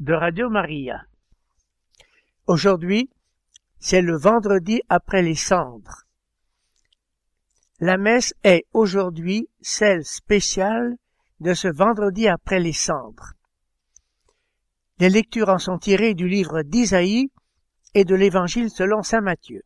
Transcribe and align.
de 0.00 0.12
Radio 0.12 0.50
Maria. 0.50 1.06
Aujourd'hui, 2.46 3.08
c'est 3.78 4.02
le 4.02 4.16
vendredi 4.16 4.82
après 4.90 5.22
les 5.22 5.34
cendres. 5.34 6.04
La 7.80 7.96
messe 7.96 8.34
est 8.44 8.66
aujourd'hui 8.74 9.48
celle 9.62 10.04
spéciale 10.04 10.96
de 11.40 11.54
ce 11.54 11.68
vendredi 11.68 12.28
après 12.28 12.60
les 12.60 12.74
cendres. 12.74 13.32
Les 14.98 15.08
lectures 15.08 15.48
en 15.48 15.58
sont 15.58 15.78
tirées 15.78 16.14
du 16.14 16.28
livre 16.28 16.62
d'Isaïe 16.62 17.30
et 17.94 18.04
de 18.04 18.14
l'évangile 18.14 18.70
selon 18.70 19.02
saint 19.02 19.22
Matthieu. 19.22 19.62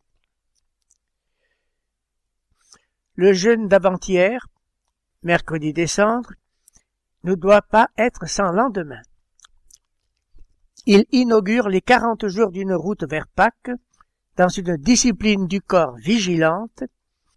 Le 3.17 3.33
jeûne 3.33 3.67
d'avant-hier, 3.67 4.47
mercredi 5.25 5.73
des 5.73 5.89
cendres, 5.89 6.35
ne 7.25 7.35
doit 7.35 7.63
pas 7.63 7.89
être 7.99 8.29
sans 8.29 8.53
lendemain. 8.53 9.03
Il 10.93 11.05
inaugure 11.13 11.69
les 11.69 11.83
quarante 11.83 12.27
jours 12.27 12.51
d'une 12.51 12.75
route 12.75 13.05
vers 13.05 13.29
Pâques 13.29 13.71
dans 14.37 14.49
une 14.49 14.77
discipline 14.77 15.47
du 15.47 15.61
corps 15.61 15.95
vigilante, 15.95 16.83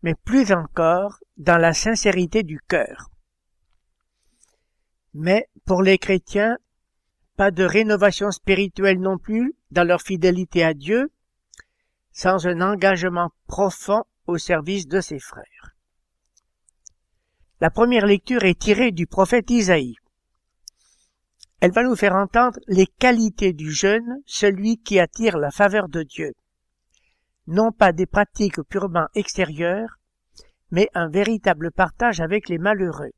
mais 0.01 0.15
plus 0.15 0.51
encore 0.51 1.19
dans 1.37 1.59
la 1.59 1.71
sincérité 1.71 2.41
du 2.41 2.59
cœur. 2.67 3.11
Mais 5.13 5.49
pour 5.67 5.83
les 5.83 5.99
chrétiens, 5.99 6.57
pas 7.37 7.51
de 7.51 7.63
rénovation 7.63 8.31
spirituelle 8.31 8.99
non 8.99 9.19
plus 9.19 9.53
dans 9.69 9.83
leur 9.83 10.01
fidélité 10.01 10.63
à 10.63 10.73
Dieu, 10.73 11.11
sans 12.11 12.47
un 12.47 12.59
engagement 12.59 13.29
profond 13.45 14.01
au 14.25 14.39
service 14.39 14.87
de 14.87 14.99
ses 14.99 15.19
frères. 15.19 15.75
La 17.61 17.69
première 17.69 18.07
lecture 18.07 18.45
est 18.45 18.59
tirée 18.59 18.91
du 18.91 19.05
prophète 19.05 19.51
Isaïe. 19.51 19.97
Elle 21.64 21.72
va 21.72 21.83
nous 21.83 21.95
faire 21.95 22.16
entendre 22.16 22.59
les 22.67 22.86
qualités 22.86 23.53
du 23.53 23.72
jeune, 23.72 24.22
celui 24.25 24.80
qui 24.80 25.00
attire 25.00 25.38
la 25.38 25.50
faveur 25.50 25.88
de 25.88 26.03
Dieu. 26.03 26.33
Non 27.47 27.72
pas 27.72 27.94
des 27.94 28.05
pratiques 28.05 28.61
purement 28.64 29.08
extérieures, 29.16 29.97
mais 30.72 30.89
un 30.94 31.08
véritable 31.08 31.72
partage 31.72 32.20
avec 32.20 32.50
les 32.50 32.58
malheureux. 32.58 33.14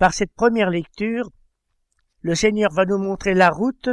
Par 0.00 0.12
cette 0.12 0.32
première 0.32 0.68
lecture, 0.68 1.30
le 2.22 2.34
Seigneur 2.34 2.72
va 2.72 2.84
nous 2.86 2.98
montrer 2.98 3.34
la 3.34 3.50
route 3.50 3.90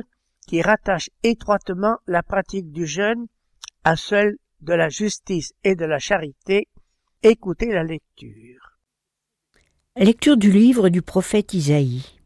qui 0.47 0.63
rattache 0.63 1.11
étroitement 1.21 1.97
la 2.07 2.23
pratique 2.23 2.71
du 2.71 2.87
jeûne 2.87 3.27
à 3.83 3.95
celle 3.95 4.37
de 4.61 4.73
la 4.73 4.89
justice 4.89 5.53
et 5.63 5.75
de 5.75 5.85
la 5.85 5.99
charité. 5.99 6.67
Écoutez 7.21 7.71
la 7.71 7.83
lecture. 7.83 8.79
Lecture 9.95 10.37
du 10.37 10.51
livre 10.51 10.89
du 10.89 11.03
prophète 11.03 11.53
Isaïe. 11.53 12.16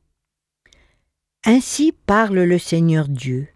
Ainsi 1.43 1.91
parle 1.91 2.41
le 2.41 2.59
Seigneur 2.59 3.07
Dieu. 3.07 3.47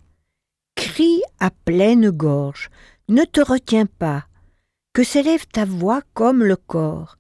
Crie 0.75 1.22
à 1.40 1.51
pleine 1.51 2.09
gorge, 2.09 2.72
ne 3.09 3.23
te 3.25 3.41
retiens 3.41 3.85
pas, 3.85 4.25
que 4.94 5.03
s'élève 5.03 5.46
ta 5.46 5.66
voix 5.66 6.01
comme 6.16 6.44
le 6.44 6.56
corps. 6.56 7.16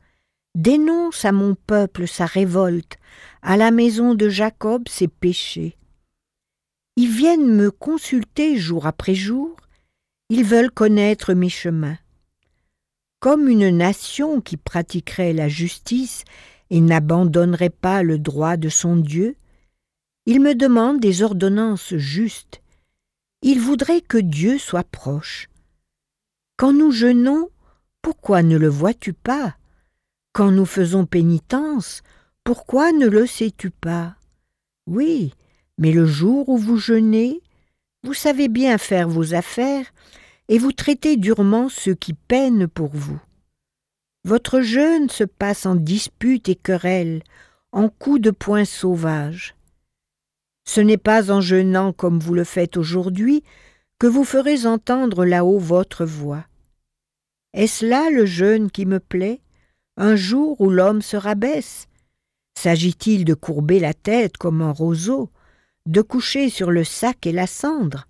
Dénonce 0.55 1.23
à 1.23 1.31
mon 1.31 1.53
peuple 1.53 2.07
sa 2.07 2.25
révolte, 2.25 2.97
à 3.43 3.57
la 3.57 3.69
maison 3.69 4.15
de 4.15 4.27
Jacob 4.27 4.87
ses 4.89 5.07
péchés. 5.07 5.77
Ils 6.95 7.11
viennent 7.11 7.53
me 7.53 7.69
consulter 7.69 8.57
jour 8.57 8.87
après 8.87 9.13
jour, 9.13 9.55
ils 10.29 10.43
veulent 10.43 10.71
connaître 10.71 11.35
mes 11.35 11.49
chemins. 11.49 11.99
Comme 13.19 13.49
une 13.49 13.69
nation 13.69 14.41
qui 14.41 14.57
pratiquerait 14.57 15.33
la 15.33 15.47
justice 15.47 16.23
et 16.71 16.81
n'abandonnerait 16.81 17.69
pas 17.69 18.01
le 18.01 18.17
droit 18.17 18.57
de 18.57 18.69
son 18.69 18.95
Dieu, 18.95 19.35
il 20.25 20.41
me 20.41 20.55
demande 20.55 20.99
des 20.99 21.21
ordonnances 21.21 21.95
justes. 21.95 22.61
Il 23.41 23.59
voudrait 23.59 24.01
que 24.01 24.17
Dieu 24.17 24.57
soit 24.57 24.83
proche. 24.83 25.49
Quand 26.57 26.73
nous 26.73 26.91
jeûnons, 26.91 27.49
pourquoi 28.01 28.41
ne 28.41 28.57
le 28.57 28.67
vois-tu 28.67 29.13
pas? 29.13 29.55
Quand 30.33 30.51
nous 30.51 30.65
faisons 30.65 31.05
pénitence, 31.05 32.01
pourquoi 32.43 32.91
ne 32.91 33.07
le 33.07 33.27
sais-tu 33.27 33.69
pas? 33.69 34.15
Oui, 34.87 35.33
mais 35.77 35.91
le 35.91 36.05
jour 36.05 36.49
où 36.49 36.57
vous 36.57 36.77
jeûnez, 36.77 37.41
vous 38.03 38.13
savez 38.13 38.47
bien 38.47 38.77
faire 38.77 39.09
vos 39.09 39.33
affaires 39.33 39.85
et 40.47 40.57
vous 40.57 40.71
traitez 40.71 41.17
durement 41.17 41.69
ceux 41.69 41.95
qui 41.95 42.13
peinent 42.13 42.67
pour 42.67 42.89
vous. 42.93 43.19
Votre 44.23 44.61
jeûne 44.61 45.09
se 45.09 45.23
passe 45.23 45.65
en 45.65 45.75
disputes 45.75 46.49
et 46.49 46.55
querelles, 46.55 47.23
en 47.71 47.89
coups 47.89 48.21
de 48.21 48.31
poing 48.31 48.65
sauvages. 48.65 49.54
Ce 50.67 50.81
n'est 50.81 50.97
pas 50.97 51.31
en 51.31 51.41
jeûnant 51.41 51.93
comme 51.93 52.19
vous 52.19 52.33
le 52.33 52.43
faites 52.43 52.75
aujourd'hui 52.75 53.43
que 53.99 54.07
vous 54.07 54.23
ferez 54.23 54.65
entendre 54.65 55.23
là-haut 55.23 55.59
votre 55.59 56.05
voix. 56.05 56.45
Est-ce 57.53 57.85
là 57.85 58.09
le 58.09 58.25
jeûne 58.25 58.69
qui 58.69 58.85
me 58.85 58.99
plaît, 58.99 59.39
un 59.95 60.15
jour 60.15 60.59
où 60.59 60.69
l'homme 60.69 61.01
se 61.01 61.15
rabaisse? 61.15 61.87
S'agit-il 62.57 63.23
de 63.25 63.33
courber 63.33 63.79
la 63.79 63.93
tête 63.93 64.37
comme 64.37 64.61
un 64.61 64.71
roseau, 64.71 65.29
de 65.85 66.01
coucher 66.01 66.49
sur 66.49 66.71
le 66.71 66.83
sac 66.83 67.25
et 67.25 67.31
la 67.31 67.47
cendre? 67.47 68.07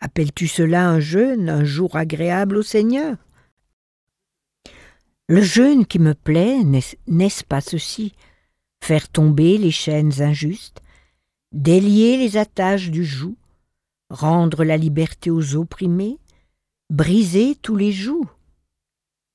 Appelles-tu 0.00 0.48
cela 0.48 0.88
un 0.88 1.00
jeûne, 1.00 1.48
un 1.48 1.64
jour 1.64 1.96
agréable 1.96 2.56
au 2.56 2.62
Seigneur? 2.62 3.16
Le 5.28 5.42
jeûne 5.42 5.86
qui 5.86 5.98
me 5.98 6.14
plaît, 6.14 6.62
n'est-ce 6.64 7.44
pas 7.44 7.60
ceci? 7.60 8.12
Faire 8.82 9.08
tomber 9.08 9.56
les 9.58 9.70
chaînes 9.70 10.20
injustes, 10.20 10.82
délier 11.52 12.16
les 12.16 12.36
attaches 12.36 12.90
du 12.90 13.04
joug, 13.04 13.36
rendre 14.08 14.64
la 14.64 14.76
liberté 14.76 15.30
aux 15.30 15.56
opprimés, 15.56 16.18
briser 16.90 17.56
tous 17.56 17.76
les 17.76 17.92
jougs. 17.92 18.28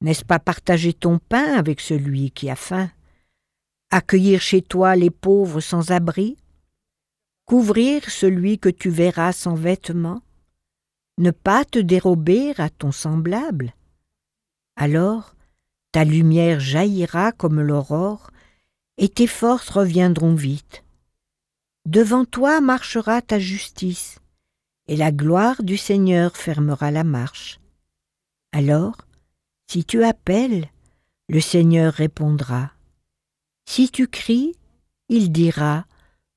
N'est-ce 0.01 0.25
pas 0.25 0.39
partager 0.39 0.93
ton 0.93 1.19
pain 1.19 1.53
avec 1.53 1.79
celui 1.79 2.31
qui 2.31 2.49
a 2.49 2.55
faim 2.55 2.89
Accueillir 3.91 4.41
chez 4.41 4.61
toi 4.61 4.95
les 4.95 5.09
pauvres 5.09 5.61
sans 5.61 5.91
abri 5.91 6.37
Couvrir 7.45 8.09
celui 8.09 8.59
que 8.59 8.69
tu 8.69 8.89
verras 8.89 9.31
sans 9.31 9.55
vêtements 9.55 10.21
Ne 11.17 11.31
pas 11.31 11.63
te 11.63 11.79
dérober 11.79 12.53
à 12.57 12.69
ton 12.69 12.91
semblable? 12.91 13.73
Alors 14.75 15.35
ta 15.95 16.03
lumière 16.03 16.59
jaillira 16.59 17.31
comme 17.31 17.61
l'aurore, 17.61 18.31
et 18.97 19.07
tes 19.07 19.27
forces 19.27 19.69
reviendront 19.69 20.35
vite. 20.35 20.84
Devant 21.85 22.25
toi 22.25 22.61
marchera 22.61 23.21
ta 23.21 23.37
justice, 23.37 24.17
et 24.87 24.95
la 24.95 25.11
gloire 25.11 25.61
du 25.61 25.77
Seigneur 25.77 26.35
fermera 26.35 26.89
la 26.89 27.03
marche. 27.03 27.59
Alors, 28.51 28.97
si 29.67 29.85
tu 29.85 30.03
appelles, 30.03 30.67
le 31.29 31.39
Seigneur 31.39 31.93
répondra. 31.93 32.71
Si 33.69 33.91
tu 33.91 34.07
cries, 34.07 34.55
il 35.09 35.31
dira, 35.31 35.85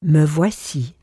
Me 0.03 0.23
voici. 0.23 0.95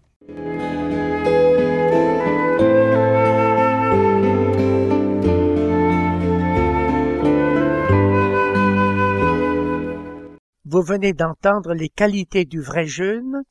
Vous 10.65 10.81
venez 10.83 11.13
d'entendre 11.13 11.73
les 11.73 11.89
qualités 11.89 12.45
du 12.45 12.61
vrai 12.61 12.85
jeûne 12.85 13.43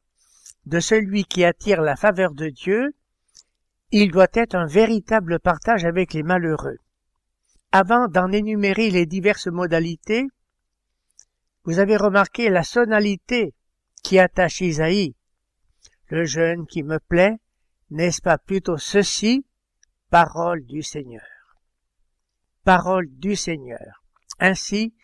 de 0.66 0.80
celui 0.80 1.24
qui 1.24 1.44
attire 1.44 1.82
la 1.82 1.96
faveur 1.96 2.32
de 2.32 2.48
Dieu, 2.48 2.94
il 3.90 4.10
doit 4.10 4.28
être 4.32 4.54
un 4.54 4.66
véritable 4.66 5.38
partage 5.38 5.84
avec 5.84 6.14
les 6.14 6.22
malheureux. 6.22 6.78
Avant 7.70 8.08
d'en 8.08 8.32
énumérer 8.32 8.90
les 8.90 9.06
diverses 9.06 9.46
modalités, 9.46 10.26
vous 11.64 11.78
avez 11.78 11.96
remarqué 11.96 12.48
la 12.48 12.62
sonalité 12.62 13.54
qui 14.02 14.18
attache 14.18 14.60
Isaïe. 14.60 15.14
Le 16.08 16.24
jeûne 16.24 16.66
qui 16.66 16.82
me 16.82 16.98
plaît, 16.98 17.38
n'est-ce 17.90 18.20
pas 18.20 18.38
plutôt 18.38 18.76
ceci, 18.76 19.44
parole 20.10 20.64
du 20.64 20.82
Seigneur. 20.82 21.22
Parole 22.64 23.08
du 23.10 23.36
Seigneur. 23.36 24.04
Ainsi, 24.38 24.94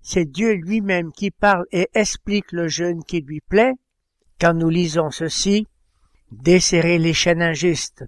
c'est 0.00 0.24
Dieu 0.24 0.52
lui-même 0.54 1.12
qui 1.12 1.30
parle 1.30 1.66
et 1.72 1.88
explique 1.94 2.52
le 2.52 2.68
jeûne 2.68 3.04
qui 3.04 3.20
lui 3.20 3.40
plaît, 3.40 3.74
quand 4.40 4.54
nous 4.54 4.70
lisons 4.70 5.10
ceci, 5.10 5.66
desserrer 6.32 6.98
les 6.98 7.12
chaînes 7.12 7.42
injustes, 7.42 8.04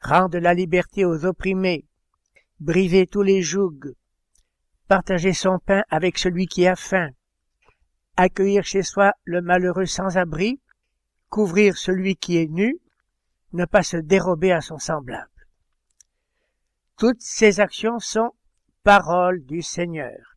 rendre 0.00 0.38
la 0.38 0.52
liberté 0.52 1.04
aux 1.04 1.24
opprimés, 1.24 1.86
briser 2.58 3.06
tous 3.06 3.22
les 3.22 3.40
jougs, 3.40 3.94
partager 4.88 5.32
son 5.32 5.58
pain 5.58 5.84
avec 5.90 6.18
celui 6.18 6.46
qui 6.46 6.66
a 6.66 6.74
faim, 6.74 7.10
accueillir 8.16 8.64
chez 8.64 8.82
soi 8.82 9.12
le 9.24 9.42
malheureux 9.42 9.86
sans 9.86 10.16
abri, 10.16 10.60
couvrir 11.28 11.76
celui 11.76 12.16
qui 12.16 12.36
est 12.36 12.50
nu, 12.50 12.78
ne 13.52 13.64
pas 13.64 13.84
se 13.84 13.96
dérober 13.96 14.50
à 14.50 14.60
son 14.60 14.78
semblable. 14.78 15.30
Toutes 16.96 17.22
ces 17.22 17.60
actions 17.60 18.00
sont 18.00 18.32
paroles 18.82 19.44
du 19.44 19.62
Seigneur. 19.62 20.36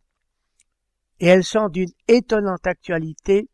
Et 1.19 1.27
elles 1.27 1.43
sont 1.43 1.69
d'une 1.69 1.91
étonnante 2.07 2.67
actualité 2.67 3.49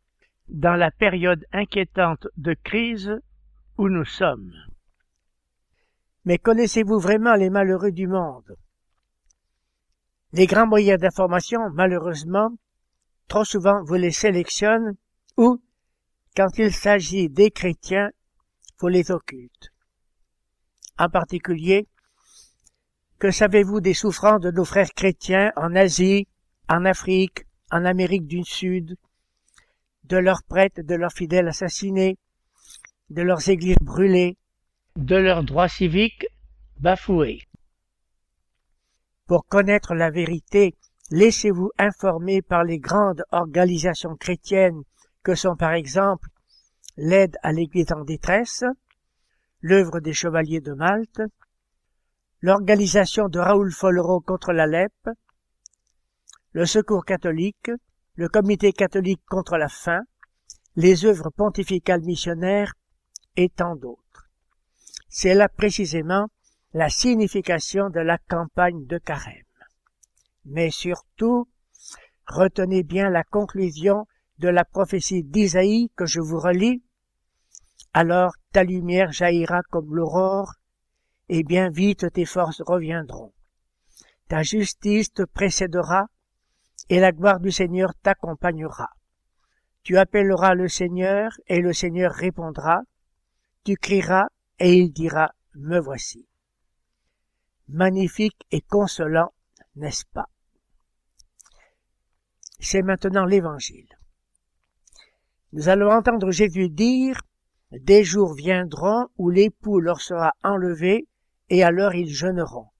dans 0.54 0.76
la 0.76 0.92
période 0.92 1.46
inquiétante 1.52 2.28
de 2.38 2.54
crise 2.54 3.20
où 3.78 3.90
nous 3.90 4.06
sommes. 4.06 4.54
Mais 6.26 6.38
connaissez-vous 6.38 7.00
vraiment 7.00 7.34
les 7.34 7.50
malheureux 7.50 7.92
du 7.92 8.08
monde? 8.08 8.56
Les 10.32 10.46
grands 10.46 10.68
moyens 10.68 11.02
d'information, 11.02 11.70
malheureusement, 11.72 12.52
trop 13.28 13.44
souvent 13.44 13.84
vous 13.84 13.96
les 13.96 14.12
sélectionnent 14.12 14.96
ou, 15.38 15.60
quand 16.36 16.58
il 16.58 16.72
s'agit 16.72 17.30
des 17.30 17.52
chrétiens, 17.52 18.12
vous 18.80 18.88
les 18.88 19.12
occultent. 19.12 19.72
En 21.00 21.10
particulier, 21.10 21.88
que 23.18 23.32
savez-vous 23.32 23.82
des 23.82 23.94
souffrances 23.94 24.42
de 24.42 24.52
nos 24.52 24.66
frères 24.66 24.94
chrétiens 24.96 25.52
en 25.56 25.76
Asie, 25.76 26.28
en 26.70 26.86
Afrique, 26.86 27.46
en 27.72 27.86
Amérique 27.86 28.28
du 28.28 28.44
Sud, 28.44 28.96
de 30.06 30.18
leurs 30.18 30.44
prêtres, 30.44 30.82
de 30.82 30.96
leurs 30.96 31.14
fidèles 31.14 31.48
assassinés, 31.48 32.18
de 33.10 33.22
leurs 33.22 33.50
églises 33.50 33.78
brûlées, 33.82 34.38
de 34.96 35.16
leurs 35.16 35.44
droits 35.44 35.70
civiques 35.70 36.26
bafoués. 36.80 37.42
Pour 39.26 39.46
connaître 39.48 39.96
la 39.96 40.12
vérité, 40.12 40.76
laissez-vous 41.10 41.72
informer 41.78 42.42
par 42.42 42.64
les 42.64 42.80
grandes 42.80 43.24
organisations 43.32 44.16
chrétiennes 44.16 44.84
que 45.24 45.36
sont 45.36 45.56
par 45.56 45.74
exemple 45.74 46.28
l'aide 46.98 47.38
à 47.42 47.52
l'Église 47.52 47.92
en 47.92 48.04
détresse, 48.04 48.64
l'œuvre 49.62 50.00
des 50.00 50.14
Chevaliers 50.14 50.62
de 50.62 50.74
Malte, 50.74 51.22
l'organisation 52.42 53.30
de 53.30 53.40
Raoul 53.40 53.72
Follereau 53.72 54.20
contre 54.20 54.52
la 54.52 54.68
lèpre, 54.68 55.10
le 56.52 56.66
Secours 56.66 57.06
catholique, 57.06 57.72
le 58.16 58.30
Comité 58.30 58.74
catholique 58.74 59.24
contre 59.28 59.58
la 59.58 59.70
faim, 59.70 60.02
les 60.76 61.06
œuvres 61.06 61.30
pontificales 61.30 62.02
missionnaires 62.02 62.74
et 63.36 63.50
tant 63.50 63.76
d'autres. 63.76 64.30
C'est 65.10 65.34
là 65.34 65.50
précisément 65.50 66.28
la 66.74 66.90
signification 66.90 67.90
de 67.90 68.00
la 68.00 68.18
campagne 68.18 68.86
de 68.86 68.98
carême. 68.98 69.44
Mais 70.46 70.70
surtout, 70.70 71.48
retenez 72.28 72.84
bien 72.84 73.10
la 73.10 73.24
conclusion 73.24 74.08
de 74.40 74.50
la 74.50 74.66
prophétie 74.66 75.24
d'Isaïe 75.24 75.92
que 75.96 76.06
je 76.06 76.20
vous 76.20 76.40
relis. 76.40 76.84
Alors 77.94 78.34
ta 78.52 78.64
lumière 78.64 79.12
jaillira 79.12 79.62
comme 79.70 79.96
l'aurore, 79.96 80.54
et 81.30 81.44
bien 81.44 81.70
vite 81.70 82.12
tes 82.12 82.26
forces 82.26 82.62
reviendront. 82.62 83.34
Ta 84.28 84.44
justice 84.44 85.14
te 85.14 85.24
précédera, 85.24 86.08
et 86.90 87.00
la 87.00 87.12
gloire 87.12 87.40
du 87.40 87.52
Seigneur 87.52 87.94
t'accompagnera. 87.96 88.90
Tu 89.84 89.98
appelleras 89.98 90.54
le 90.56 90.68
Seigneur, 90.68 91.32
et 91.48 91.60
le 91.60 91.74
Seigneur 91.74 92.12
répondra. 92.14 92.82
Tu 93.64 93.76
crieras, 93.76 94.28
et 94.60 94.74
il 94.74 94.92
dira, 94.94 95.34
Me 95.56 95.80
voici. 95.80 96.28
Magnifique 97.68 98.46
et 98.52 98.62
consolant, 98.62 99.34
n'est-ce 99.76 100.06
pas? 100.14 100.30
C'est 102.60 102.82
maintenant 102.82 103.26
l'Évangile. 103.26 103.90
Nous 105.52 105.70
allons 105.70 105.92
entendre 105.92 106.32
Jésus 106.32 106.70
dire, 106.70 107.22
Des 107.72 108.04
jours 108.04 108.34
viendront 108.34 109.08
où 109.18 109.30
l'époux 109.30 109.80
leur 109.80 110.02
sera 110.02 110.34
enlevé, 110.44 111.08
et 111.50 111.64
alors 111.64 111.94
ils 111.94 112.14
jeûneront. 112.14 112.73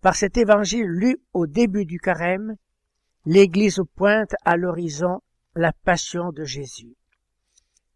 Par 0.00 0.14
cet 0.14 0.36
évangile 0.36 0.86
lu 0.86 1.18
au 1.32 1.46
début 1.46 1.84
du 1.84 1.98
carême, 1.98 2.56
l'Église 3.24 3.80
pointe 3.96 4.34
à 4.44 4.56
l'horizon 4.56 5.20
la 5.54 5.72
passion 5.72 6.32
de 6.32 6.44
Jésus. 6.44 6.94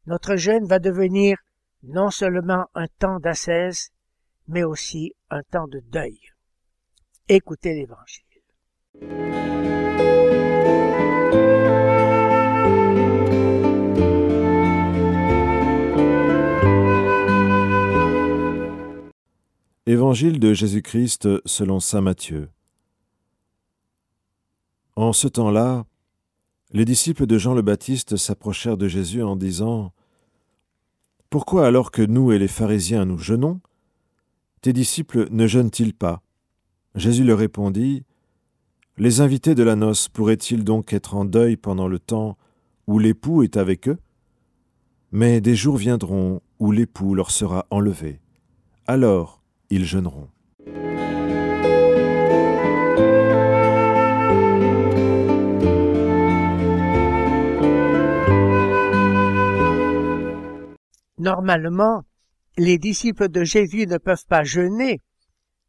Notre 0.06 0.37
jeûne 0.37 0.67
va 0.67 0.79
devenir 0.79 1.38
non 1.82 2.11
seulement 2.11 2.67
un 2.75 2.87
temps 2.99 3.20
d'ascèse, 3.20 3.91
mais 4.49 4.64
aussi 4.64 5.14
un 5.31 5.43
temps 5.43 5.69
de 5.69 5.81
deuil. 5.81 6.19
Écoutez 7.29 7.75
l'Évangile. 7.75 8.25
Évangile 19.90 20.38
de 20.38 20.54
Jésus-Christ 20.54 21.44
selon 21.46 21.81
Saint 21.81 22.00
Matthieu. 22.00 22.48
En 24.94 25.12
ce 25.12 25.26
temps-là, 25.26 25.84
les 26.70 26.84
disciples 26.84 27.26
de 27.26 27.38
Jean 27.38 27.54
le 27.54 27.62
Baptiste 27.62 28.16
s'approchèrent 28.16 28.76
de 28.76 28.87
Jésus 28.87 29.20
en 29.20 29.34
disant 29.34 29.92
Pourquoi 31.28 31.66
alors 31.66 31.90
que 31.90 32.02
nous 32.02 32.31
et 32.31 32.38
les 32.38 32.46
pharisiens 32.46 33.04
nous 33.04 33.19
jeûnons, 33.19 33.60
tes 34.62 34.72
disciples 34.72 35.26
ne 35.32 35.48
jeûnent-ils 35.48 35.93
pas? 35.93 36.22
Jésus 36.94 37.25
leur 37.25 37.38
répondit 37.38 38.04
Les 38.96 39.20
invités 39.20 39.56
de 39.56 39.64
la 39.64 39.75
noce 39.75 40.08
pourraient-ils 40.08 40.62
donc 40.62 40.93
être 40.93 41.16
en 41.16 41.25
deuil 41.25 41.56
pendant 41.56 41.88
le 41.88 41.98
temps 41.98 42.38
où 42.86 43.00
l'époux 43.00 43.43
est 43.43 43.56
avec 43.56 43.88
eux? 43.88 43.98
Mais 45.10 45.40
des 45.40 45.56
jours 45.56 45.78
viendront 45.78 46.43
où 46.60 46.70
l'époux 46.70 47.16
leur 47.16 47.32
sera 47.32 47.66
enlevé. 47.70 48.20
Alors 48.86 49.39
ils 49.70 49.87
jeûneront. 49.87 50.28
Normalement, 61.19 62.03
les 62.56 62.79
disciples 62.79 63.29
de 63.29 63.44
Jésus 63.44 63.86
ne 63.86 63.98
peuvent 63.98 64.27
pas 64.27 64.43
jeûner, 64.43 65.00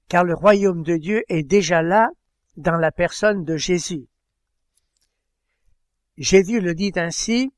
car 0.08 0.24
le 0.24 0.34
royaume 0.34 0.84
de 0.84 0.98
Dieu 0.98 1.24
est 1.30 1.44
déjà 1.44 1.82
là 1.82 2.10
dans 2.58 2.78
la 2.78 2.92
personne 2.92 3.44
de 3.44 3.58
Jésus. 3.58 4.08
Jésus 6.18 6.60
le 6.60 6.74
dit 6.74 6.94
ainsi, 6.96 7.54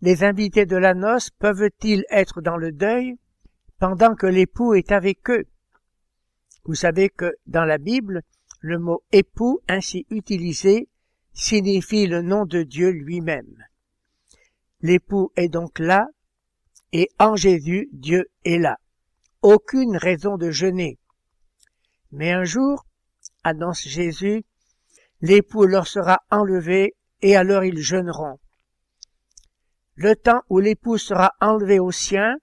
les 0.00 0.24
invités 0.24 0.66
de 0.66 0.76
la 0.76 0.94
noce 0.94 1.30
peuvent-ils 1.30 2.04
être 2.10 2.40
dans 2.40 2.56
le 2.56 2.72
deuil 2.72 3.16
pendant 3.78 4.14
que 4.14 4.26
l'époux 4.26 4.74
est 4.74 4.92
avec 4.92 5.28
eux? 5.30 5.44
Vous 6.68 6.74
savez 6.74 7.08
que 7.08 7.34
dans 7.46 7.64
la 7.64 7.78
Bible, 7.78 8.20
le 8.60 8.78
mot 8.78 9.02
époux 9.10 9.60
ainsi 9.68 10.06
utilisé 10.10 10.86
signifie 11.32 12.06
le 12.06 12.20
nom 12.20 12.44
de 12.44 12.62
Dieu 12.62 12.90
lui-même. 12.90 13.64
L'époux 14.82 15.32
est 15.36 15.48
donc 15.48 15.78
là, 15.78 16.08
et 16.92 17.08
en 17.18 17.36
Jésus, 17.36 17.88
Dieu 17.92 18.26
est 18.44 18.58
là. 18.58 18.76
Aucune 19.40 19.96
raison 19.96 20.36
de 20.36 20.50
jeûner. 20.50 20.98
Mais 22.12 22.32
un 22.32 22.44
jour, 22.44 22.84
annonce 23.44 23.88
Jésus, 23.88 24.44
l'époux 25.22 25.64
leur 25.64 25.86
sera 25.86 26.18
enlevé, 26.30 26.94
et 27.22 27.34
alors 27.34 27.64
ils 27.64 27.80
jeûneront. 27.80 28.38
Le 29.94 30.14
temps 30.16 30.42
où 30.50 30.58
l'époux 30.58 30.98
sera 30.98 31.32
enlevé 31.40 31.78
au 31.78 31.92
sien 31.92 32.36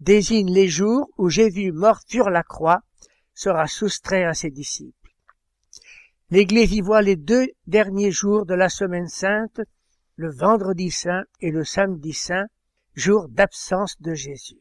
désigne 0.00 0.52
les 0.52 0.66
jours 0.66 1.08
où 1.18 1.28
Jésus 1.28 1.70
mort 1.70 2.00
sur 2.08 2.30
la 2.30 2.42
croix 2.42 2.82
sera 3.40 3.66
soustrait 3.66 4.24
à 4.24 4.34
ses 4.34 4.50
disciples. 4.50 5.14
L'Église 6.28 6.72
y 6.72 6.82
voit 6.82 7.00
les 7.00 7.16
deux 7.16 7.46
derniers 7.66 8.10
jours 8.10 8.44
de 8.44 8.52
la 8.52 8.68
semaine 8.68 9.08
sainte, 9.08 9.62
le 10.16 10.30
vendredi 10.30 10.90
saint 10.90 11.24
et 11.40 11.50
le 11.50 11.64
samedi 11.64 12.12
saint, 12.12 12.48
jour 12.94 13.30
d'absence 13.30 13.98
de 14.02 14.12
Jésus. 14.12 14.60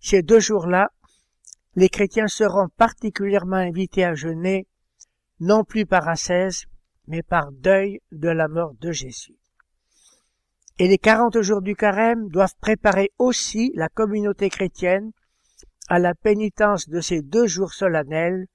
Ces 0.00 0.22
deux 0.22 0.38
jours-là, 0.38 0.90
les 1.74 1.88
chrétiens 1.88 2.28
seront 2.28 2.68
particulièrement 2.76 3.56
invités 3.56 4.04
à 4.04 4.14
jeûner, 4.14 4.66
non 5.40 5.64
plus 5.64 5.86
par 5.86 6.06
ascèse, 6.08 6.66
mais 7.06 7.22
par 7.22 7.52
deuil 7.52 8.00
de 8.12 8.28
la 8.28 8.48
mort 8.48 8.74
de 8.82 8.92
Jésus. 8.92 9.36
Et 10.78 10.88
les 10.88 10.98
quarante 10.98 11.40
jours 11.40 11.62
du 11.62 11.74
carême 11.74 12.28
doivent 12.28 12.56
préparer 12.60 13.12
aussi 13.18 13.72
la 13.74 13.88
communauté 13.88 14.50
chrétienne 14.50 15.12
à 15.88 15.98
la 15.98 16.14
pénitence 16.14 16.88
de 16.88 17.00
ces 17.00 17.22
deux 17.22 17.46
jours 17.46 17.72
solennels 17.72 18.46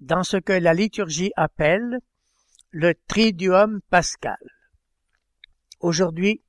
dans 0.00 0.22
ce 0.22 0.36
que 0.36 0.52
la 0.52 0.74
liturgie 0.74 1.32
appelle 1.36 2.00
le 2.70 2.94
Triduum 3.06 3.80
pascal. 3.90 4.38
Aujourd'hui, 5.80 6.42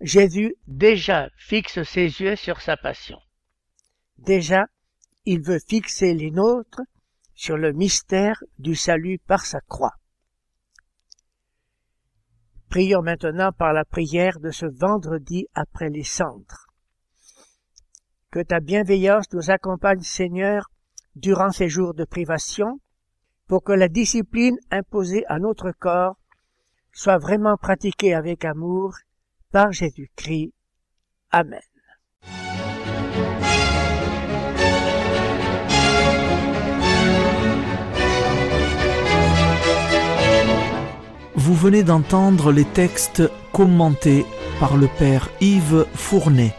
Jésus 0.00 0.54
déjà 0.66 1.28
fixe 1.36 1.82
ses 1.82 2.20
yeux 2.20 2.36
sur 2.36 2.60
sa 2.60 2.76
passion. 2.76 3.18
Déjà, 4.18 4.66
il 5.24 5.42
veut 5.42 5.58
fixer 5.58 6.14
les 6.14 6.30
nôtres 6.30 6.82
sur 7.34 7.56
le 7.56 7.72
mystère 7.72 8.42
du 8.58 8.74
salut 8.74 9.18
par 9.18 9.44
sa 9.44 9.60
croix. 9.60 9.94
Prions 12.68 13.02
maintenant 13.02 13.52
par 13.52 13.72
la 13.72 13.84
prière 13.84 14.40
de 14.40 14.50
ce 14.50 14.66
vendredi 14.66 15.46
après 15.54 15.90
les 15.90 16.04
cendres. 16.04 16.66
Que 18.34 18.40
ta 18.40 18.58
bienveillance 18.58 19.32
nous 19.32 19.52
accompagne, 19.52 20.00
Seigneur, 20.00 20.68
durant 21.14 21.52
ces 21.52 21.68
jours 21.68 21.94
de 21.94 22.04
privation, 22.04 22.80
pour 23.46 23.62
que 23.62 23.70
la 23.70 23.86
discipline 23.86 24.58
imposée 24.72 25.24
à 25.28 25.38
notre 25.38 25.70
corps 25.70 26.16
soit 26.90 27.18
vraiment 27.18 27.56
pratiquée 27.56 28.12
avec 28.12 28.44
amour 28.44 28.96
par 29.52 29.70
Jésus-Christ. 29.70 30.52
Amen. 31.30 31.60
Vous 41.36 41.54
venez 41.54 41.84
d'entendre 41.84 42.50
les 42.50 42.64
textes 42.64 43.22
commentés 43.52 44.26
par 44.58 44.76
le 44.76 44.88
Père 44.88 45.30
Yves 45.40 45.86
Fournet. 45.94 46.52